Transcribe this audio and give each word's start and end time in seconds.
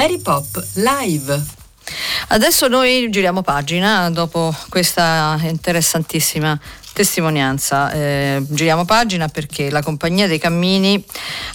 Mary 0.00 0.16
Pop 0.16 0.46
Live. 0.76 1.44
Adesso 2.28 2.68
noi 2.68 3.10
giriamo 3.10 3.42
pagina 3.42 4.08
dopo 4.08 4.50
questa 4.70 5.38
interessantissima 5.42 6.58
testimonianza. 6.92 7.90
Eh, 7.92 8.42
giriamo 8.48 8.84
pagina 8.84 9.28
perché 9.28 9.70
la 9.70 9.82
Compagnia 9.82 10.26
dei 10.26 10.38
Cammini 10.38 11.02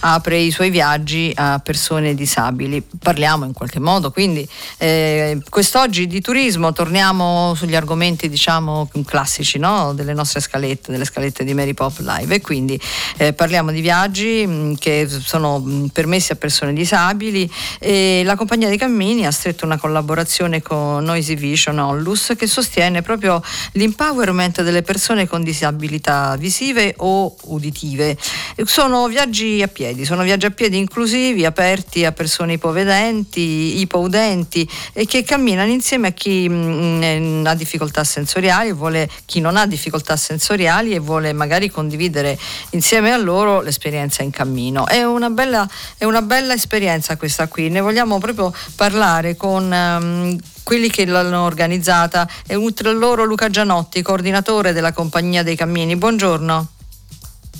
apre 0.00 0.38
i 0.38 0.50
suoi 0.50 0.70
viaggi 0.70 1.32
a 1.34 1.58
persone 1.58 2.14
disabili. 2.14 2.82
Parliamo 2.98 3.44
in 3.44 3.52
qualche 3.52 3.80
modo, 3.80 4.10
quindi 4.10 4.46
eh, 4.78 5.40
quest'oggi 5.48 6.06
di 6.06 6.20
turismo 6.20 6.72
torniamo 6.72 7.54
sugli 7.54 7.74
argomenti 7.74 8.28
diciamo 8.28 8.88
classici 9.04 9.58
no? 9.58 9.92
delle 9.94 10.12
nostre 10.12 10.40
scalette, 10.40 10.90
delle 10.90 11.04
scalette 11.04 11.44
di 11.44 11.54
Mary 11.54 11.74
Pop 11.74 11.98
Live 11.98 12.34
e 12.34 12.40
quindi 12.40 12.80
eh, 13.16 13.32
parliamo 13.32 13.70
di 13.70 13.80
viaggi 13.80 14.46
mh, 14.46 14.52
mm, 14.52 14.74
che 14.74 15.08
sono 15.08 15.58
mh, 15.58 15.70
mm, 15.70 15.86
permessi 15.86 16.32
a 16.32 16.36
persone 16.36 16.72
disabili 16.72 17.50
e 17.78 18.22
la 18.24 18.36
Compagnia 18.36 18.68
dei 18.68 18.78
Cammini 18.78 19.26
ha 19.26 19.30
stretto 19.30 19.64
una 19.64 19.78
collaborazione 19.78 20.62
con 20.62 21.04
Noisy 21.04 21.34
Vision 21.34 21.78
Ollus 21.78 22.32
che 22.36 22.46
sostiene 22.46 23.02
proprio 23.02 23.42
l'empowerment 23.72 24.62
delle 24.62 24.82
persone 24.82 25.25
con 25.26 25.42
disabilità 25.42 26.36
visive 26.36 26.94
o 26.98 27.34
uditive. 27.44 28.16
Sono 28.64 29.06
viaggi 29.08 29.62
a 29.62 29.68
piedi, 29.68 30.04
sono 30.04 30.22
viaggi 30.22 30.46
a 30.46 30.50
piedi 30.50 30.78
inclusivi, 30.78 31.44
aperti 31.44 32.04
a 32.04 32.12
persone 32.12 32.54
ipovedenti, 32.54 33.80
ipoudenti 33.80 34.68
e 34.92 35.06
che 35.06 35.22
camminano 35.22 35.70
insieme 35.70 36.08
a 36.08 36.12
chi 36.12 36.48
mh, 36.48 37.04
mm, 37.04 37.46
ha 37.46 37.54
difficoltà 37.54 38.04
sensoriali, 38.04 38.72
vuole, 38.72 39.08
chi 39.24 39.40
non 39.40 39.56
ha 39.56 39.66
difficoltà 39.66 40.16
sensoriali 40.16 40.92
e 40.92 40.98
vuole 40.98 41.32
magari 41.32 41.70
condividere 41.70 42.38
insieme 42.70 43.12
a 43.12 43.16
loro 43.16 43.60
l'esperienza 43.60 44.22
in 44.22 44.30
cammino. 44.30 44.86
È 44.86 45.04
una 45.04 45.30
bella, 45.30 45.68
è 45.96 46.04
una 46.04 46.22
bella 46.22 46.54
esperienza 46.54 47.16
questa 47.16 47.48
qui, 47.48 47.68
ne 47.68 47.80
vogliamo 47.80 48.18
proprio 48.18 48.52
parlare 48.74 49.36
con 49.36 49.70
um, 49.70 50.38
quelli 50.66 50.90
che 50.90 51.06
l'hanno 51.06 51.44
organizzata 51.44 52.28
e 52.44 52.58
tra 52.74 52.90
loro 52.90 53.22
Luca 53.22 53.48
Gianotti, 53.48 54.02
coordinatore 54.02 54.72
della 54.72 54.92
Compagnia 54.92 55.44
dei 55.44 55.54
Cammini. 55.54 55.94
Buongiorno. 55.94 56.66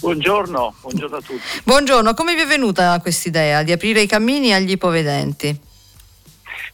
Buongiorno, 0.00 0.74
buongiorno 0.80 1.16
a 1.16 1.20
tutti. 1.20 1.40
Buongiorno, 1.62 2.14
come 2.14 2.34
vi 2.34 2.40
è 2.40 2.46
venuta 2.46 2.98
questa 3.00 3.28
idea 3.28 3.62
di 3.62 3.70
aprire 3.70 4.00
i 4.00 4.08
cammini 4.08 4.52
agli 4.52 4.72
ipovedenti? 4.72 5.56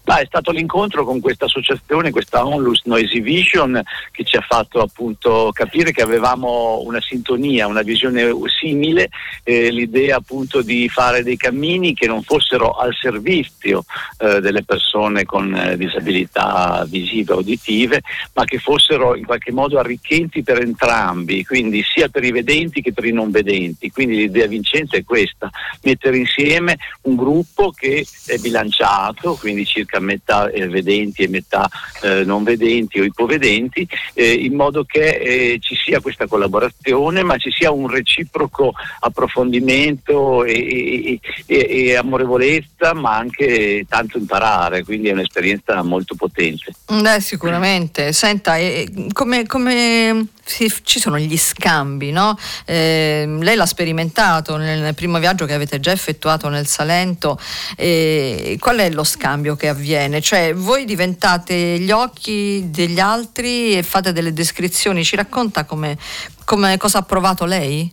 Ma 0.04 0.18
è 0.18 0.26
stato 0.26 0.50
l'incontro 0.50 1.04
con 1.04 1.20
questa 1.20 1.44
associazione, 1.44 2.10
questa 2.10 2.44
Onlus 2.44 2.82
Noisy 2.84 3.20
Vision, 3.20 3.80
che 4.10 4.24
ci 4.24 4.36
ha 4.36 4.40
fatto 4.40 4.80
appunto 4.80 5.50
capire 5.52 5.92
che 5.92 6.02
avevamo 6.02 6.82
una 6.84 7.00
sintonia, 7.00 7.68
una 7.68 7.82
visione 7.82 8.30
simile, 8.46 9.10
eh, 9.44 9.70
l'idea 9.70 10.16
appunto 10.16 10.60
di 10.62 10.88
fare 10.88 11.22
dei 11.22 11.36
cammini 11.36 11.94
che 11.94 12.06
non 12.06 12.22
fossero 12.22 12.72
al 12.72 12.94
servizio 12.94 13.84
eh, 14.18 14.40
delle 14.40 14.64
persone 14.64 15.24
con 15.24 15.54
eh, 15.54 15.76
disabilità 15.76 16.84
visive 16.88 17.34
uditive, 17.34 18.00
ma 18.34 18.44
che 18.44 18.58
fossero 18.58 19.14
in 19.14 19.24
qualche 19.24 19.52
modo 19.52 19.78
arricchenti 19.78 20.42
per 20.42 20.60
entrambi, 20.60 21.44
quindi 21.44 21.82
sia 21.84 22.08
per 22.08 22.24
i 22.24 22.32
vedenti 22.32 22.82
che 22.82 22.92
per 22.92 23.04
i 23.04 23.12
non 23.12 23.30
vedenti. 23.30 23.90
Quindi 23.90 24.16
l'idea 24.16 24.46
vincente 24.46 24.98
è 24.98 25.04
questa, 25.04 25.48
mettere 25.82 26.16
insieme 26.16 26.76
un 27.02 27.14
gruppo 27.14 27.70
che 27.70 28.04
è 28.26 28.36
bilanciato, 28.38 29.36
quindi 29.36 29.64
circa 29.64 29.91
circa 29.92 30.00
metà 30.00 30.48
eh, 30.48 30.68
vedenti 30.68 31.22
e 31.22 31.28
metà 31.28 31.68
eh, 32.02 32.24
non 32.24 32.42
vedenti 32.42 33.00
o 33.00 33.04
ipovedenti, 33.04 33.86
eh, 34.14 34.32
in 34.32 34.54
modo 34.54 34.84
che 34.84 35.58
ci 35.60 35.74
sia 35.74 36.00
questa 36.00 36.26
collaborazione, 36.26 37.22
ma 37.22 37.36
ci 37.36 37.50
sia 37.50 37.70
un 37.70 37.88
reciproco 37.88 38.72
approfondimento 39.00 40.44
e, 40.44 41.20
e, 41.46 41.66
e, 41.68 41.96
amorevolezza, 41.96 42.94
ma 42.94 43.16
anche 43.16 43.84
tanto 43.88 44.18
imparare, 44.18 44.84
quindi 44.84 45.08
è 45.08 45.12
un'esperienza 45.12 45.82
molto 45.82 46.14
potente. 46.14 46.72
Beh, 46.86 47.20
sicuramente. 47.20 48.12
Senta, 48.12 48.56
come, 49.12 49.46
come 49.46 50.28
ci 50.44 51.00
sono 51.00 51.18
gli 51.18 51.36
scambi, 51.38 52.10
no? 52.10 52.36
eh, 52.64 53.24
lei 53.40 53.56
l'ha 53.56 53.66
sperimentato 53.66 54.56
nel 54.56 54.94
primo 54.94 55.18
viaggio 55.18 55.46
che 55.46 55.54
avete 55.54 55.80
già 55.80 55.92
effettuato 55.92 56.48
nel 56.48 56.66
Salento. 56.66 57.38
Eh, 57.76 58.56
qual 58.60 58.78
è 58.78 58.90
lo 58.90 59.04
scambio 59.04 59.56
che 59.56 59.68
avviene? 59.68 60.20
Cioè, 60.20 60.54
voi 60.54 60.84
diventate 60.84 61.78
gli 61.78 61.90
occhi 61.90 62.64
degli 62.70 63.00
altri 63.00 63.76
e 63.76 63.82
fate 63.82 64.12
delle 64.12 64.32
descrizioni. 64.32 65.04
Ci 65.04 65.16
racconta 65.16 65.64
come, 65.64 65.96
come 66.44 66.76
cosa 66.76 66.98
ha 66.98 67.02
provato 67.02 67.44
lei? 67.44 67.92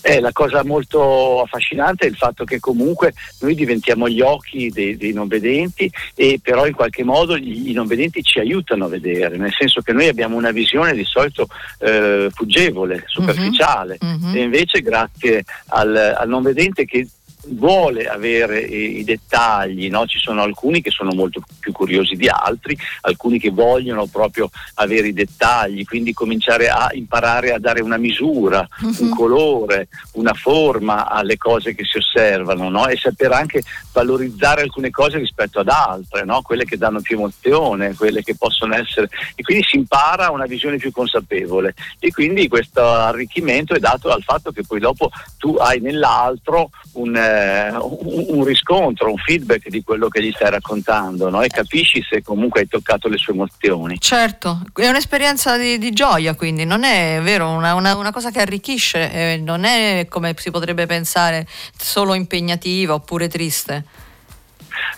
Eh, 0.00 0.20
la 0.20 0.32
cosa 0.32 0.64
molto 0.64 1.42
affascinante 1.42 2.06
è 2.06 2.08
il 2.08 2.16
fatto 2.16 2.44
che 2.44 2.60
comunque 2.60 3.12
noi 3.40 3.54
diventiamo 3.54 4.08
gli 4.08 4.20
occhi 4.20 4.70
dei, 4.70 4.96
dei 4.96 5.12
non 5.12 5.28
vedenti 5.28 5.90
e 6.14 6.40
però 6.42 6.66
in 6.66 6.74
qualche 6.74 7.04
modo 7.04 7.36
gli, 7.36 7.70
i 7.70 7.72
non 7.72 7.86
vedenti 7.86 8.22
ci 8.22 8.38
aiutano 8.38 8.86
a 8.86 8.88
vedere, 8.88 9.36
nel 9.36 9.52
senso 9.52 9.80
che 9.80 9.92
noi 9.92 10.08
abbiamo 10.08 10.36
una 10.36 10.50
visione 10.50 10.94
di 10.94 11.04
solito 11.04 11.48
eh, 11.78 12.28
fuggevole, 12.32 13.04
superficiale 13.06 13.98
uh-huh. 14.00 14.34
e 14.34 14.40
invece 14.40 14.80
grazie 14.80 15.44
al, 15.68 15.94
al 15.96 16.28
non 16.28 16.42
vedente 16.42 16.84
che 16.84 17.06
vuole 17.48 18.06
avere 18.06 18.60
i, 18.60 19.02
dettagli, 19.04 19.88
no? 19.90 20.06
ci 20.06 20.18
sono 20.18 20.42
alcuni 20.42 20.80
che 20.80 20.90
sono 20.90 21.12
molto 21.12 21.42
più 21.58 21.72
curiosi 21.72 22.14
di 22.14 22.28
altri, 22.28 22.76
alcuni 23.02 23.38
che 23.38 23.50
vogliono 23.50 24.06
proprio 24.06 24.50
avere 24.74 25.08
i 25.08 25.12
dettagli, 25.12 25.84
quindi 25.84 26.12
cominciare 26.12 26.68
a 26.68 26.90
imparare 26.92 27.52
a 27.52 27.58
dare 27.58 27.80
una 27.80 27.96
misura, 27.96 28.66
uh-huh. 28.80 28.94
un 29.00 29.10
colore, 29.10 29.88
una 30.12 30.34
forma 30.34 31.08
alle 31.08 31.36
cose 31.36 31.74
che 31.74 31.84
si 31.84 31.98
osservano 31.98 32.68
no? 32.68 32.86
e 32.86 32.96
saper 32.96 33.32
anche 33.32 33.62
valorizzare 33.92 34.62
alcune 34.62 34.90
cose 34.90 35.18
rispetto 35.18 35.60
ad 35.60 35.68
altre, 35.68 36.24
no? 36.24 36.42
quelle 36.42 36.64
che 36.64 36.76
danno 36.76 37.00
più 37.00 37.16
emozione, 37.16 37.94
quelle 37.94 38.22
che 38.22 38.36
possono 38.36 38.74
essere 38.74 39.08
e 39.34 39.42
quindi 39.42 39.64
si 39.64 39.76
impara 39.76 40.30
una 40.30 40.46
visione 40.46 40.76
più 40.76 40.92
consapevole 40.92 41.74
e 41.98 42.10
quindi 42.12 42.48
questo 42.48 42.82
arricchimento 42.82 43.74
è 43.74 43.78
dato 43.78 44.08
dal 44.08 44.22
fatto 44.22 44.52
che 44.52 44.62
poi 44.64 44.80
dopo 44.80 45.10
tu 45.38 45.56
hai 45.56 45.80
nell'altro 45.80 46.70
un 46.92 47.16
eh, 47.32 47.70
un, 47.70 48.44
riscontro, 48.44 49.10
un 49.10 49.16
feedback 49.16 49.68
di 49.68 49.82
quello 49.82 50.08
che 50.08 50.22
gli 50.22 50.32
stai 50.32 50.50
raccontando 50.50 51.30
no? 51.30 51.42
e 51.42 51.48
capisci 51.48 52.04
se 52.08 52.22
comunque 52.22 52.60
hai 52.60 52.68
toccato 52.68 53.08
le 53.08 53.16
sue 53.16 53.32
emozioni. 53.32 53.98
Certo, 53.98 54.62
è 54.74 54.88
un'esperienza 54.88 55.56
di, 55.56 55.78
di 55.78 55.92
gioia 55.92 56.34
quindi, 56.34 56.64
non 56.64 56.84
è 56.84 57.20
vero, 57.22 57.48
una, 57.48 57.74
una, 57.74 57.96
una 57.96 58.12
cosa 58.12 58.30
che 58.30 58.40
arricchisce, 58.40 59.10
eh, 59.12 59.36
non 59.38 59.64
è 59.64 60.06
come 60.08 60.34
si 60.36 60.50
potrebbe 60.50 60.86
pensare 60.86 61.46
solo 61.76 62.14
impegnativa 62.14 62.94
oppure 62.94 63.28
triste. 63.28 63.84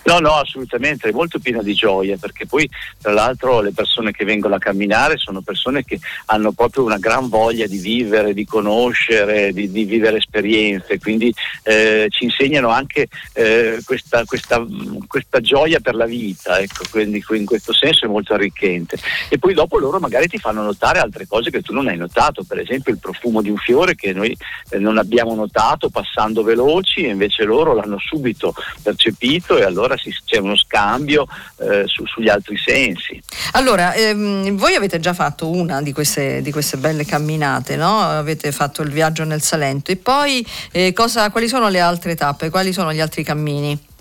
No, 0.05 0.19
no, 0.19 0.33
assolutamente, 0.33 1.09
è 1.09 1.11
molto 1.11 1.39
piena 1.39 1.63
di 1.63 1.73
gioia 1.73 2.15
perché 2.15 2.45
poi 2.45 2.69
tra 3.01 3.11
l'altro 3.11 3.61
le 3.61 3.71
persone 3.71 4.11
che 4.11 4.23
vengono 4.23 4.53
a 4.53 4.59
camminare 4.59 5.17
sono 5.17 5.41
persone 5.41 5.83
che 5.83 5.99
hanno 6.25 6.51
proprio 6.51 6.83
una 6.83 6.99
gran 6.99 7.27
voglia 7.27 7.65
di 7.65 7.79
vivere, 7.79 8.35
di 8.35 8.45
conoscere, 8.45 9.51
di, 9.51 9.71
di 9.71 9.83
vivere 9.83 10.17
esperienze, 10.17 10.99
quindi 10.99 11.33
eh, 11.63 12.05
ci 12.09 12.25
insegnano 12.25 12.69
anche 12.69 13.07
eh, 13.33 13.79
questa, 13.83 14.23
questa, 14.25 14.63
questa, 15.07 15.41
gioia 15.41 15.79
per 15.79 15.95
la 15.95 16.05
vita, 16.05 16.59
ecco, 16.59 16.83
quindi 16.91 17.23
in 17.27 17.45
questo 17.45 17.73
senso 17.73 18.05
è 18.05 18.07
molto 18.07 18.35
arricchente. 18.35 18.99
E 19.27 19.39
poi 19.39 19.55
dopo 19.55 19.79
loro 19.79 19.97
magari 19.99 20.27
ti 20.27 20.37
fanno 20.37 20.61
notare 20.61 20.99
altre 20.99 21.25
cose 21.25 21.49
che 21.49 21.63
tu 21.63 21.73
non 21.73 21.87
hai 21.87 21.97
notato, 21.97 22.43
per 22.43 22.59
esempio 22.59 22.93
il 22.93 22.99
profumo 22.99 23.41
di 23.41 23.49
un 23.49 23.57
fiore 23.57 23.95
che 23.95 24.13
noi 24.13 24.37
eh, 24.69 24.77
non 24.77 24.99
abbiamo 24.99 25.33
notato 25.33 25.89
passando 25.89 26.43
veloci 26.43 27.05
e 27.05 27.09
invece 27.09 27.43
loro 27.43 27.73
l'hanno 27.73 27.97
subito 27.97 28.53
percepito 28.83 29.57
e 29.57 29.63
allora 29.63 29.93
allora 29.95 29.97
si, 29.97 30.13
c'è 30.25 30.37
uno 30.37 30.55
scambio 30.55 31.25
eh, 31.57 31.83
su, 31.85 32.05
sugli 32.05 32.29
altri 32.29 32.57
sensi. 32.57 33.21
Allora, 33.53 33.93
ehm, 33.93 34.55
voi 34.57 34.75
avete 34.75 34.99
già 34.99 35.13
fatto 35.13 35.49
una 35.49 35.81
di 35.81 35.93
queste, 35.93 36.41
di 36.41 36.51
queste 36.51 36.77
belle 36.77 37.05
camminate, 37.05 37.75
no? 37.75 38.01
avete 38.01 38.51
fatto 38.51 38.81
il 38.81 38.91
viaggio 38.91 39.23
nel 39.23 39.41
Salento 39.41 39.91
e 39.91 39.95
poi 39.95 40.45
eh, 40.71 40.93
cosa, 40.93 41.29
quali 41.31 41.47
sono 41.47 41.69
le 41.69 41.79
altre 41.79 42.15
tappe, 42.15 42.49
quali 42.49 42.73
sono 42.73 42.93
gli 42.93 42.99
altri 42.99 43.23
cammini? 43.23 43.93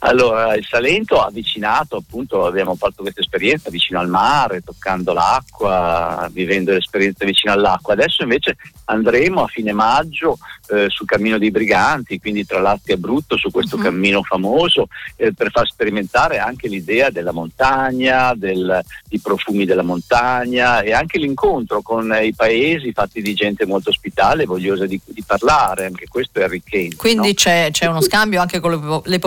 Allora, 0.00 0.54
il 0.54 0.64
Salento 0.64 1.20
ha 1.20 1.26
avvicinato, 1.26 1.96
appunto, 1.96 2.46
abbiamo 2.46 2.76
fatto 2.76 3.02
questa 3.02 3.20
esperienza 3.20 3.68
vicino 3.68 3.98
al 3.98 4.08
mare, 4.08 4.60
toccando 4.60 5.12
l'acqua, 5.12 6.28
vivendo 6.30 6.72
l'esperienza 6.72 7.24
vicino 7.24 7.52
all'acqua. 7.52 7.94
Adesso 7.94 8.22
invece 8.22 8.56
andremo 8.84 9.42
a 9.42 9.48
fine 9.48 9.72
maggio 9.72 10.38
eh, 10.68 10.86
sul 10.88 11.06
cammino 11.06 11.38
dei 11.38 11.50
briganti, 11.50 12.20
quindi 12.20 12.46
tra 12.46 12.60
Latti 12.60 12.90
e 12.90 12.94
Abruzzo, 12.94 13.36
su 13.36 13.50
questo 13.50 13.76
uh-huh. 13.76 13.82
cammino 13.82 14.22
famoso, 14.22 14.88
eh, 15.16 15.32
per 15.32 15.50
far 15.50 15.66
sperimentare 15.66 16.38
anche 16.38 16.68
l'idea 16.68 17.10
della 17.10 17.32
montagna, 17.32 18.34
del, 18.34 18.80
i 19.10 19.18
profumi 19.18 19.64
della 19.64 19.82
montagna 19.82 20.80
e 20.80 20.92
anche 20.92 21.18
l'incontro 21.18 21.82
con 21.82 22.16
i 22.20 22.34
paesi 22.34 22.92
fatti 22.92 23.20
di 23.20 23.34
gente 23.34 23.66
molto 23.66 23.90
ospitale, 23.90 24.44
vogliosa 24.44 24.86
di, 24.86 25.00
di 25.06 25.24
parlare, 25.26 25.86
anche 25.86 26.06
questo 26.08 26.38
è 26.38 26.44
arricchente. 26.44 26.96
Quindi 26.96 27.28
no? 27.28 27.34
c'è, 27.34 27.68
c'è, 27.72 27.86
uno 27.86 28.00
scambio 28.00 28.40
anche 28.40 28.60
con 28.60 29.02
le, 29.04 29.18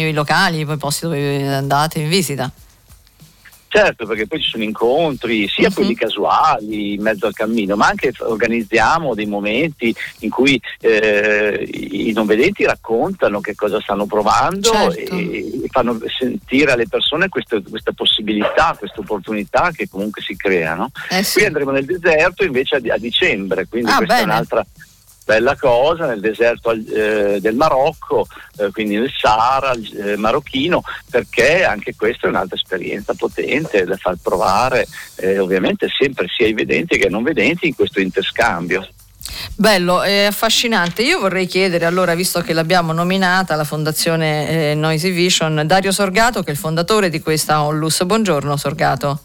le 0.00 0.12
popolazioni 0.12 0.12
locali, 0.12 0.60
i 0.60 0.76
posti 0.76 1.04
dove 1.04 1.54
andate 1.54 2.00
in 2.00 2.08
visita? 2.08 2.50
Certo, 3.74 4.06
perché 4.06 4.28
poi 4.28 4.40
ci 4.40 4.50
sono 4.50 4.62
incontri, 4.62 5.48
sia 5.48 5.66
uh-huh. 5.66 5.74
quelli 5.74 5.96
casuali 5.96 6.94
in 6.94 7.02
mezzo 7.02 7.26
al 7.26 7.34
cammino, 7.34 7.74
ma 7.74 7.88
anche 7.88 8.12
organizziamo 8.18 9.16
dei 9.16 9.26
momenti 9.26 9.92
in 10.20 10.30
cui 10.30 10.60
eh, 10.80 11.68
i 11.72 12.12
non 12.12 12.24
vedenti 12.24 12.64
raccontano 12.64 13.40
che 13.40 13.56
cosa 13.56 13.80
stanno 13.80 14.06
provando 14.06 14.70
certo. 14.70 15.16
e, 15.16 15.64
e, 15.64 15.68
fanno 15.70 15.98
sentire 16.06 16.70
alle 16.70 16.86
persone 16.86 17.28
questa, 17.28 17.60
questa, 17.68 17.90
possibilità, 17.90 18.76
questa 18.78 19.00
opportunità 19.00 19.72
che 19.72 19.88
comunque 19.88 20.22
si 20.22 20.36
creano. 20.36 20.92
Eh 21.10 21.24
sì. 21.24 21.38
Qui 21.38 21.46
andremo 21.46 21.72
nel 21.72 21.84
deserto 21.84 22.44
invece 22.44 22.76
a, 22.76 22.94
a 22.94 22.98
dicembre, 22.98 23.66
quindi 23.66 23.90
ah, 23.90 23.96
questa 23.96 24.14
bene. 24.14 24.30
è 24.30 24.32
un'altra 24.34 24.64
bella 25.24 25.56
cosa 25.56 26.06
nel 26.06 26.20
deserto 26.20 26.70
eh, 26.70 27.38
del 27.40 27.54
Marocco, 27.54 28.26
eh, 28.58 28.70
quindi 28.70 28.96
nel 28.96 29.10
Sahara 29.10 29.72
eh, 29.72 30.16
marocchino, 30.16 30.82
perché 31.10 31.64
anche 31.64 31.94
questa 31.96 32.26
è 32.26 32.30
un'altra 32.30 32.56
esperienza 32.56 33.14
potente 33.14 33.84
da 33.84 33.96
far 33.96 34.16
provare 34.22 34.86
eh, 35.16 35.38
ovviamente 35.38 35.88
sempre 35.88 36.26
sia 36.28 36.46
ai 36.46 36.52
vedenti 36.52 36.98
che 36.98 37.06
ai 37.06 37.10
non 37.10 37.22
vedenti 37.22 37.66
in 37.66 37.74
questo 37.74 38.00
interscambio. 38.00 38.86
Bello, 39.56 40.02
è 40.02 40.24
affascinante. 40.24 41.02
Io 41.02 41.18
vorrei 41.18 41.46
chiedere 41.46 41.86
allora, 41.86 42.14
visto 42.14 42.40
che 42.40 42.52
l'abbiamo 42.52 42.92
nominata 42.92 43.56
la 43.56 43.64
Fondazione 43.64 44.70
eh, 44.70 44.74
Noisy 44.74 45.10
Vision, 45.10 45.62
Dario 45.66 45.92
Sorgato, 45.92 46.42
che 46.42 46.48
è 46.48 46.52
il 46.52 46.58
fondatore 46.58 47.08
di 47.08 47.20
questa 47.20 47.62
Onlus. 47.62 48.04
Buongiorno 48.04 48.56
Sorgato. 48.56 49.20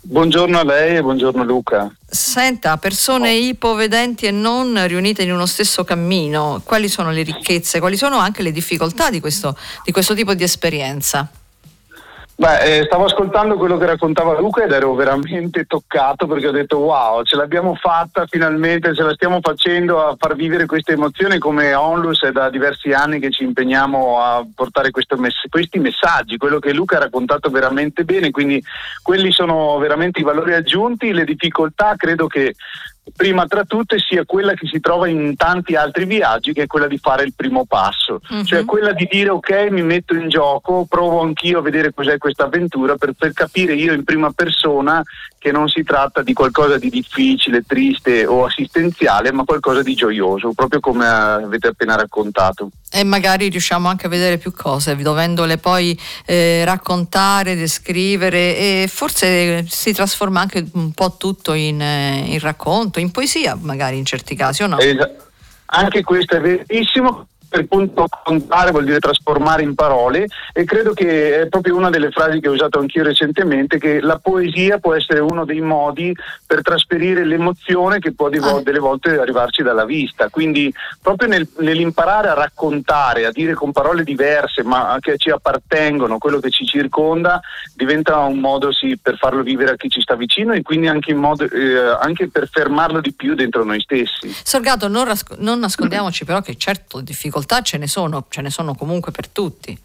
Buongiorno 0.00 0.58
a 0.58 0.64
lei 0.64 0.96
e 0.96 1.02
buongiorno 1.02 1.44
Luca. 1.44 1.92
Senta, 2.08 2.76
persone 2.76 3.32
ipovedenti 3.32 4.26
e 4.26 4.30
non 4.30 4.86
riunite 4.86 5.22
in 5.22 5.32
uno 5.32 5.44
stesso 5.44 5.82
cammino, 5.82 6.62
quali 6.64 6.88
sono 6.88 7.10
le 7.10 7.22
ricchezze, 7.22 7.80
quali 7.80 7.96
sono 7.96 8.18
anche 8.18 8.42
le 8.42 8.52
difficoltà 8.52 9.10
di 9.10 9.20
questo, 9.20 9.56
di 9.84 9.90
questo 9.90 10.14
tipo 10.14 10.32
di 10.34 10.44
esperienza? 10.44 11.28
Beh, 12.38 12.80
eh, 12.80 12.82
stavo 12.84 13.06
ascoltando 13.06 13.56
quello 13.56 13.78
che 13.78 13.86
raccontava 13.86 14.38
Luca 14.38 14.62
ed 14.62 14.70
ero 14.70 14.92
veramente 14.94 15.64
toccato 15.64 16.26
perché 16.26 16.48
ho 16.48 16.52
detto 16.52 16.80
wow, 16.80 17.22
ce 17.22 17.34
l'abbiamo 17.34 17.74
fatta 17.74 18.26
finalmente, 18.26 18.94
ce 18.94 19.04
la 19.04 19.14
stiamo 19.14 19.38
facendo 19.40 20.06
a 20.06 20.14
far 20.18 20.34
vivere 20.34 20.66
queste 20.66 20.92
emozioni 20.92 21.38
come 21.38 21.72
Onlus 21.72 22.24
è 22.24 22.32
da 22.32 22.50
diversi 22.50 22.92
anni 22.92 23.20
che 23.20 23.30
ci 23.30 23.42
impegniamo 23.42 24.20
a 24.20 24.46
portare 24.54 24.90
mess- 25.16 25.48
questi 25.48 25.78
messaggi, 25.78 26.36
quello 26.36 26.58
che 26.58 26.74
Luca 26.74 26.98
ha 26.98 27.04
raccontato 27.04 27.48
veramente 27.48 28.04
bene, 28.04 28.30
quindi 28.30 28.62
quelli 29.02 29.32
sono 29.32 29.78
veramente 29.78 30.20
i 30.20 30.24
valori 30.24 30.52
aggiunti, 30.52 31.14
le 31.14 31.24
difficoltà 31.24 31.94
credo 31.96 32.26
che 32.26 32.54
prima 33.14 33.46
tra 33.46 33.64
tutte 33.64 33.98
sia 33.98 34.24
quella 34.24 34.54
che 34.54 34.66
si 34.66 34.80
trova 34.80 35.08
in 35.08 35.36
tanti 35.36 35.74
altri 35.74 36.04
viaggi, 36.04 36.52
che 36.52 36.62
è 36.62 36.66
quella 36.66 36.86
di 36.86 36.98
fare 36.98 37.24
il 37.24 37.34
primo 37.34 37.64
passo, 37.64 38.20
uh-huh. 38.28 38.44
cioè 38.44 38.64
quella 38.64 38.92
di 38.92 39.06
dire 39.10 39.30
ok, 39.30 39.68
mi 39.70 39.82
metto 39.82 40.14
in 40.14 40.28
gioco, 40.28 40.86
provo 40.88 41.20
anch'io 41.20 41.58
a 41.58 41.62
vedere 41.62 41.92
cos'è 41.92 42.18
questa 42.18 42.44
avventura 42.44 42.96
per, 42.96 43.12
per 43.12 43.32
capire 43.32 43.74
io 43.74 43.92
in 43.92 44.04
prima 44.04 44.30
persona 44.30 45.02
che 45.38 45.52
non 45.52 45.68
si 45.68 45.82
tratta 45.82 46.22
di 46.22 46.32
qualcosa 46.32 46.78
di 46.78 46.90
difficile, 46.90 47.62
triste 47.66 48.26
o 48.26 48.44
assistenziale, 48.44 49.32
ma 49.32 49.44
qualcosa 49.44 49.82
di 49.82 49.94
gioioso, 49.94 50.52
proprio 50.52 50.80
come 50.80 51.06
avete 51.06 51.68
appena 51.68 51.94
raccontato. 51.94 52.70
E 52.90 53.04
magari 53.04 53.48
riusciamo 53.48 53.88
anche 53.88 54.06
a 54.06 54.08
vedere 54.08 54.38
più 54.38 54.52
cose, 54.52 54.96
dovendole 54.96 55.58
poi 55.58 55.98
eh, 56.24 56.64
raccontare, 56.64 57.54
descrivere 57.54 58.56
e 58.56 58.88
forse 58.90 59.66
si 59.68 59.92
trasforma 59.92 60.40
anche 60.40 60.66
un 60.72 60.92
po' 60.92 61.16
tutto 61.16 61.52
in, 61.52 61.80
eh, 61.80 62.24
in 62.26 62.40
racconto, 62.40 62.98
in 62.98 63.10
poesia 63.10 63.56
magari 63.60 63.98
in 63.98 64.04
certi 64.04 64.34
casi 64.34 64.62
o 64.62 64.66
no? 64.66 64.78
Esatto. 64.78 65.24
Anche 65.66 66.02
questo 66.02 66.36
è 66.36 66.40
verissimo 66.40 67.26
per 67.56 67.66
punto 67.66 68.06
contare 68.22 68.70
vuol 68.70 68.84
dire 68.84 68.98
trasformare 68.98 69.62
in 69.62 69.74
parole 69.74 70.26
e 70.52 70.64
credo 70.64 70.92
che 70.92 71.40
è 71.40 71.48
proprio 71.48 71.76
una 71.76 71.88
delle 71.88 72.10
frasi 72.10 72.38
che 72.40 72.48
ho 72.48 72.52
usato 72.52 72.78
anch'io 72.78 73.02
recentemente 73.02 73.78
che 73.78 74.00
la 74.00 74.18
poesia 74.18 74.78
può 74.78 74.94
essere 74.94 75.20
uno 75.20 75.46
dei 75.46 75.60
modi 75.60 76.14
per 76.46 76.60
trasferire 76.60 77.24
l'emozione 77.24 77.98
che 77.98 78.12
può 78.12 78.26
ah. 78.26 78.62
delle 78.62 78.78
volte 78.78 79.18
arrivarci 79.18 79.62
dalla 79.62 79.86
vista 79.86 80.28
quindi 80.28 80.72
proprio 81.00 81.28
nel, 81.28 81.48
nell'imparare 81.58 82.28
a 82.28 82.34
raccontare 82.34 83.24
a 83.24 83.30
dire 83.30 83.54
con 83.54 83.72
parole 83.72 84.04
diverse 84.04 84.62
ma 84.62 84.96
che 85.00 85.16
ci 85.16 85.30
appartengono 85.30 86.18
quello 86.18 86.38
che 86.38 86.50
ci 86.50 86.66
circonda 86.66 87.40
diventa 87.74 88.18
un 88.18 88.38
modo 88.38 88.70
sì, 88.72 88.98
per 89.00 89.16
farlo 89.16 89.42
vivere 89.42 89.72
a 89.72 89.76
chi 89.76 89.88
ci 89.88 90.02
sta 90.02 90.14
vicino 90.14 90.52
e 90.52 90.60
quindi 90.60 90.88
anche, 90.88 91.14
modo, 91.14 91.44
eh, 91.44 91.96
anche 92.00 92.28
per 92.28 92.48
fermarlo 92.50 93.00
di 93.00 93.14
più 93.14 93.34
dentro 93.34 93.64
noi 93.64 93.80
stessi 93.80 94.34
Sorgato 94.44 94.88
non, 94.88 95.04
ras- 95.04 95.24
non 95.38 95.58
nascondiamoci 95.58 96.24
però 96.26 96.42
che 96.42 96.56
certo 96.56 97.00
difficoltà 97.00 97.45
difficoltà 97.46 97.62
ce 97.62 97.78
ne 97.78 97.86
sono, 97.86 98.26
ce 98.28 98.40
ne 98.40 98.50
sono 98.50 98.74
comunque 98.74 99.12
per 99.12 99.28
tutti. 99.28 99.78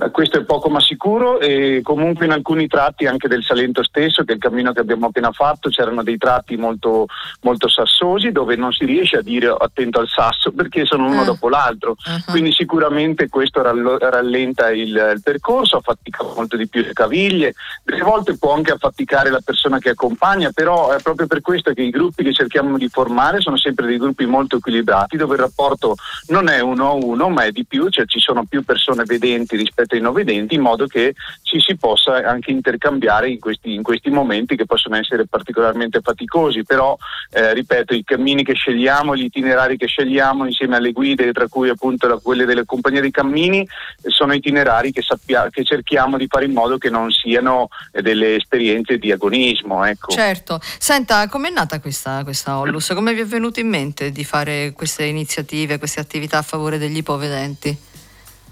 Eh, 0.00 0.10
questo 0.10 0.38
è 0.38 0.44
poco 0.44 0.70
ma 0.70 0.80
sicuro 0.80 1.38
e 1.38 1.80
comunque 1.82 2.24
in 2.24 2.32
alcuni 2.32 2.66
tratti 2.66 3.06
anche 3.06 3.28
del 3.28 3.42
Salento 3.42 3.82
stesso, 3.82 4.24
che 4.24 4.32
è 4.32 4.34
il 4.36 4.40
cammino 4.40 4.72
che 4.72 4.80
abbiamo 4.80 5.06
appena 5.06 5.32
fatto, 5.32 5.68
c'erano 5.68 6.02
dei 6.02 6.16
tratti 6.16 6.56
molto, 6.56 7.06
molto 7.42 7.68
sassosi 7.68 8.32
dove 8.32 8.56
non 8.56 8.72
si 8.72 8.86
riesce 8.86 9.18
a 9.18 9.22
dire 9.22 9.54
attento 9.56 10.00
al 10.00 10.08
sasso 10.08 10.50
perché 10.50 10.86
sono 10.86 11.06
uno 11.06 11.22
uh. 11.22 11.24
dopo 11.24 11.50
l'altro, 11.50 11.96
uh-huh. 12.02 12.30
quindi 12.30 12.52
sicuramente 12.52 13.28
questo 13.28 13.60
rallenta 13.62 14.70
il, 14.70 14.88
il, 14.88 15.20
percorso, 15.22 15.76
affatica 15.76 16.24
molto 16.24 16.56
di 16.56 16.68
più 16.68 16.82
le 16.82 16.94
caviglie, 16.94 17.52
delle 17.84 18.02
volte 18.02 18.38
può 18.38 18.54
anche 18.54 18.72
affaticare 18.72 19.30
la 19.30 19.42
persona 19.44 19.78
che 19.78 19.90
accompagna, 19.90 20.50
però 20.52 20.92
è 20.92 21.02
proprio 21.02 21.26
per 21.26 21.42
questo 21.42 21.72
che 21.74 21.82
i 21.82 21.90
gruppi 21.90 22.24
che 22.24 22.32
cerchiamo 22.32 22.78
di 22.78 22.88
formare 22.88 23.40
sono 23.40 23.58
sempre 23.58 23.86
dei 23.86 23.98
gruppi 23.98 24.24
molto 24.24 24.56
equilibrati 24.56 25.18
dove 25.18 25.34
il 25.34 25.40
rapporto 25.40 25.96
non 26.28 26.48
è 26.48 26.60
uno 26.60 26.88
a 26.88 26.92
uno 26.92 27.28
ma 27.28 27.44
è 27.44 27.50
di 27.50 27.66
più, 27.66 27.90
cioè 27.90 28.06
ci 28.06 28.20
sono 28.20 28.44
più 28.44 28.64
persone 28.64 29.04
vedenti 29.04 29.54
rispetto 29.56 29.81
rispetto 29.82 29.94
ai 29.94 30.00
non 30.00 30.12
vedenti 30.12 30.54
in 30.54 30.60
modo 30.60 30.86
che 30.86 31.14
ci 31.42 31.60
si 31.60 31.76
possa 31.76 32.16
anche 32.24 32.50
intercambiare 32.50 33.28
in 33.28 33.40
questi, 33.40 33.74
in 33.74 33.82
questi 33.82 34.10
momenti 34.10 34.56
che 34.56 34.66
possono 34.66 34.96
essere 34.96 35.26
particolarmente 35.26 36.00
faticosi, 36.00 36.64
però 36.64 36.96
eh, 37.30 37.52
ripeto 37.52 37.94
i 37.94 38.04
cammini 38.04 38.44
che 38.44 38.54
scegliamo, 38.54 39.16
gli 39.16 39.24
itinerari 39.24 39.76
che 39.76 39.86
scegliamo 39.86 40.46
insieme 40.46 40.76
alle 40.76 40.92
guide, 40.92 41.32
tra 41.32 41.48
cui 41.48 41.68
appunto 41.68 42.06
la, 42.06 42.18
quelle 42.18 42.44
delle 42.44 42.64
compagnie 42.64 43.00
dei 43.00 43.10
cammini, 43.10 43.66
sono 44.06 44.32
itinerari 44.32 44.92
che, 44.92 45.02
sappia, 45.02 45.48
che 45.50 45.64
cerchiamo 45.64 46.16
di 46.16 46.26
fare 46.28 46.44
in 46.44 46.52
modo 46.52 46.78
che 46.78 46.90
non 46.90 47.10
siano 47.10 47.68
eh, 47.92 48.02
delle 48.02 48.36
esperienze 48.36 48.98
di 48.98 49.12
agonismo. 49.12 49.84
Ecco. 49.84 50.12
Certo, 50.12 50.60
senta, 50.78 51.28
com'è 51.28 51.50
nata 51.50 51.80
questa, 51.80 52.22
questa 52.24 52.58
Ollus? 52.58 52.92
Come 52.94 53.14
vi 53.14 53.20
è 53.20 53.26
venuto 53.26 53.60
in 53.60 53.68
mente 53.68 54.10
di 54.10 54.24
fare 54.24 54.72
queste 54.72 55.04
iniziative, 55.04 55.78
queste 55.78 56.00
attività 56.00 56.38
a 56.38 56.42
favore 56.42 56.78
degli 56.78 56.98
ipovedenti? 56.98 57.90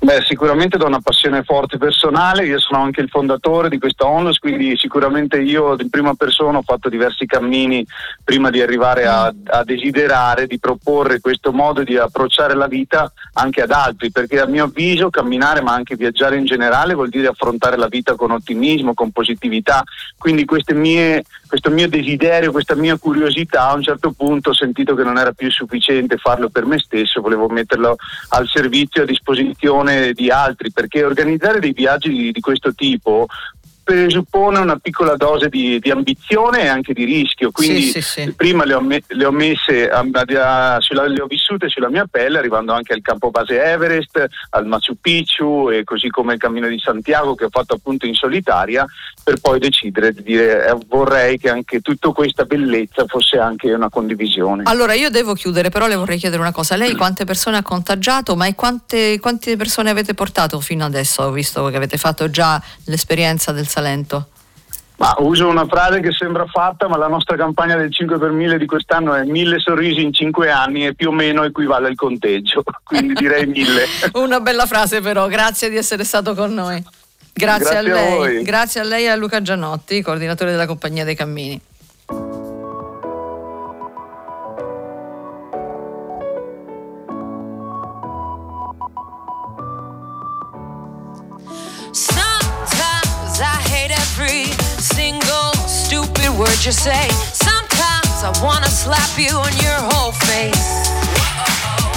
Beh, 0.02 0.22
sicuramente 0.24 0.78
da 0.78 0.86
una 0.86 1.02
passione 1.02 1.42
forte 1.42 1.76
personale, 1.76 2.46
io 2.46 2.58
sono 2.58 2.82
anche 2.82 3.02
il 3.02 3.10
fondatore 3.10 3.68
di 3.68 3.78
questa 3.78 4.06
ONLUS, 4.06 4.38
quindi 4.38 4.74
sicuramente 4.78 5.38
io 5.38 5.78
in 5.78 5.90
prima 5.90 6.14
persona 6.14 6.56
ho 6.56 6.62
fatto 6.62 6.88
diversi 6.88 7.26
cammini 7.26 7.86
prima 8.24 8.48
di 8.48 8.62
arrivare 8.62 9.04
a, 9.04 9.26
a, 9.26 9.62
desiderare 9.62 10.46
di 10.46 10.58
proporre 10.58 11.20
questo 11.20 11.52
modo 11.52 11.82
di 11.82 11.98
approcciare 11.98 12.54
la 12.54 12.66
vita 12.66 13.12
anche 13.34 13.60
ad 13.60 13.72
altri, 13.72 14.10
perché 14.10 14.40
a 14.40 14.46
mio 14.46 14.64
avviso 14.64 15.10
camminare 15.10 15.60
ma 15.60 15.74
anche 15.74 15.96
viaggiare 15.96 16.38
in 16.38 16.46
generale 16.46 16.94
vuol 16.94 17.10
dire 17.10 17.28
affrontare 17.28 17.76
la 17.76 17.88
vita 17.88 18.14
con 18.14 18.30
ottimismo, 18.30 18.94
con 18.94 19.10
positività, 19.10 19.84
quindi 20.16 20.46
mie, 20.72 21.24
questo 21.50 21.70
mio 21.70 21.88
desiderio, 21.88 22.52
questa 22.52 22.76
mia 22.76 22.96
curiosità 22.96 23.70
a 23.70 23.74
un 23.74 23.82
certo 23.82 24.12
punto 24.12 24.50
ho 24.50 24.54
sentito 24.54 24.94
che 24.94 25.02
non 25.02 25.18
era 25.18 25.32
più 25.32 25.50
sufficiente 25.50 26.16
farlo 26.16 26.48
per 26.48 26.64
me 26.64 26.78
stesso, 26.78 27.20
volevo 27.20 27.48
metterlo 27.48 27.96
al 28.28 28.46
servizio, 28.46 29.02
a 29.02 29.04
disposizione 29.04 30.12
di 30.12 30.30
altri, 30.30 30.70
perché 30.70 31.02
organizzare 31.02 31.58
dei 31.58 31.72
viaggi 31.72 32.08
di, 32.08 32.30
di 32.30 32.40
questo 32.40 32.72
tipo 32.72 33.26
presuppone 33.90 34.60
una 34.60 34.76
piccola 34.76 35.16
dose 35.16 35.48
di, 35.48 35.80
di, 35.80 35.90
ambizione 35.90 36.62
e 36.62 36.68
anche 36.68 36.92
di 36.92 37.04
rischio, 37.04 37.50
quindi 37.50 37.82
sì, 37.82 38.00
sì, 38.00 38.22
sì. 38.22 38.32
prima 38.34 38.64
le 38.64 38.74
ho, 38.74 38.80
me, 38.80 39.02
le 39.08 39.24
ho 39.24 39.32
messe, 39.32 39.88
a, 39.88 39.98
a, 39.98 40.74
a, 40.74 40.80
sulla, 40.80 41.06
le 41.08 41.20
ho 41.20 41.26
vissute 41.26 41.68
sulla 41.68 41.90
mia 41.90 42.06
pelle, 42.08 42.38
arrivando 42.38 42.72
anche 42.72 42.92
al 42.92 43.00
campo 43.02 43.30
base 43.30 43.60
Everest, 43.60 44.24
al 44.50 44.66
Machu 44.66 44.94
Picchu 45.00 45.70
e 45.70 45.82
così 45.82 46.08
come 46.08 46.34
il 46.34 46.38
cammino 46.38 46.68
di 46.68 46.78
Santiago 46.78 47.34
che 47.34 47.46
ho 47.46 47.48
fatto 47.50 47.74
appunto 47.74 48.06
in 48.06 48.14
solitaria, 48.14 48.86
per 49.24 49.40
poi 49.40 49.58
decidere 49.58 50.12
di 50.12 50.22
dire 50.22 50.68
eh, 50.68 50.76
vorrei 50.86 51.36
che 51.36 51.50
anche 51.50 51.80
tutta 51.80 52.10
questa 52.10 52.44
bellezza 52.44 53.06
fosse 53.06 53.38
anche 53.38 53.72
una 53.72 53.88
condivisione. 53.88 54.62
Allora 54.66 54.94
io 54.94 55.10
devo 55.10 55.34
chiudere, 55.34 55.70
però 55.70 55.88
le 55.88 55.96
vorrei 55.96 56.18
chiedere 56.18 56.40
una 56.40 56.52
cosa, 56.52 56.76
lei 56.76 56.94
quante 56.94 57.24
persone 57.24 57.56
ha 57.56 57.62
contagiato, 57.62 58.36
ma 58.36 58.52
quante, 58.54 59.18
quante 59.18 59.56
persone 59.56 59.90
avete 59.90 60.14
portato 60.14 60.60
fino 60.60 60.84
adesso, 60.84 61.28
visto 61.32 61.66
che 61.66 61.76
avete 61.76 61.96
fatto 61.96 62.30
già 62.30 62.62
l'esperienza 62.84 63.50
del 63.50 63.66
Salento? 63.80 64.26
Ma 64.96 65.14
uso 65.20 65.48
una 65.48 65.66
frase 65.66 66.00
che 66.00 66.12
sembra 66.12 66.44
fatta, 66.44 66.86
ma 66.86 66.98
la 66.98 67.08
nostra 67.08 67.34
campagna 67.34 67.74
del 67.74 67.90
5 67.90 68.18
per 68.18 68.32
1000 68.32 68.58
di 68.58 68.66
quest'anno 68.66 69.14
è 69.14 69.24
mille 69.24 69.58
sorrisi 69.58 70.02
in 70.02 70.12
5 70.12 70.50
anni 70.50 70.86
e 70.86 70.94
più 70.94 71.08
o 71.08 71.12
meno 71.12 71.42
equivale 71.42 71.88
al 71.88 71.94
conteggio, 71.94 72.62
quindi 72.84 73.14
direi 73.14 73.46
mille. 73.46 73.86
una 74.14 74.40
bella 74.40 74.66
frase 74.66 75.00
però, 75.00 75.26
grazie 75.26 75.70
di 75.70 75.78
essere 75.78 76.04
stato 76.04 76.34
con 76.34 76.52
noi. 76.52 76.84
Grazie, 77.32 77.70
grazie 77.70 77.78
a 77.78 77.80
lei, 77.80 78.38
a 78.40 78.42
grazie 78.42 78.80
a 78.80 78.84
lei 78.84 79.04
e 79.04 79.08
a 79.08 79.16
Luca 79.16 79.40
Gianotti, 79.40 80.02
coordinatore 80.02 80.50
della 80.50 80.66
Compagnia 80.66 81.04
dei 81.04 81.14
Cammini. 81.14 81.58
You 96.70 96.74
say. 96.74 97.08
Sometimes 97.34 98.22
I 98.22 98.30
wanna 98.44 98.70
slap 98.70 99.18
you 99.18 99.34
on 99.34 99.52
your 99.58 99.80
whole 99.90 100.12
face. 100.30 100.70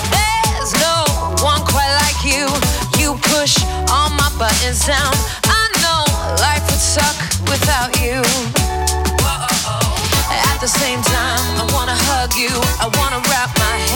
There's 0.09 0.73
no 0.81 0.97
one 1.45 1.61
quite 1.61 1.93
like 2.01 2.19
you. 2.25 2.49
You 2.97 3.13
push 3.33 3.53
all 3.93 4.09
my 4.09 4.29
buttons 4.39 4.81
down. 4.87 5.13
I 5.45 5.63
know 5.83 6.01
life 6.41 6.65
would 6.71 6.85
suck 6.95 7.17
without 7.51 7.91
you. 8.01 8.17
At 10.49 10.57
the 10.59 10.71
same 10.81 11.01
time, 11.03 11.45
I 11.61 11.65
wanna 11.75 11.97
hug 12.09 12.33
you. 12.33 12.53
I 12.81 12.89
wanna 12.97 13.21
wrap 13.29 13.53
my 13.59 13.77
hands 13.77 13.93